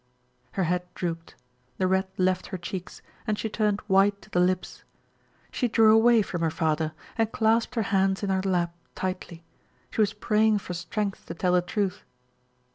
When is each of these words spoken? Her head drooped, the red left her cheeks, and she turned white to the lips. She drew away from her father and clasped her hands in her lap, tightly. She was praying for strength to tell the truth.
Her 0.53 0.63
head 0.63 0.81
drooped, 0.95 1.35
the 1.77 1.85
red 1.85 2.07
left 2.17 2.47
her 2.47 2.57
cheeks, 2.57 3.03
and 3.27 3.37
she 3.37 3.49
turned 3.49 3.81
white 3.81 4.19
to 4.23 4.31
the 4.31 4.39
lips. 4.39 4.83
She 5.51 5.67
drew 5.67 5.93
away 5.93 6.23
from 6.23 6.41
her 6.41 6.49
father 6.49 6.93
and 7.19 7.31
clasped 7.31 7.75
her 7.75 7.83
hands 7.93 8.23
in 8.23 8.31
her 8.31 8.41
lap, 8.41 8.73
tightly. 8.95 9.43
She 9.91 10.01
was 10.01 10.13
praying 10.13 10.57
for 10.57 10.73
strength 10.73 11.27
to 11.27 11.35
tell 11.35 11.51
the 11.51 11.61
truth. 11.61 12.03